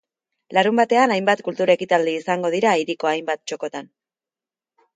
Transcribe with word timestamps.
Larunbatean 0.57 1.13
hainbat 1.15 1.43
kultur 1.49 1.73
ekitaldi 1.75 2.15
izango 2.21 2.51
dira 2.55 2.73
hiriko 2.81 3.11
hainbat 3.13 3.45
txokotan. 3.51 3.95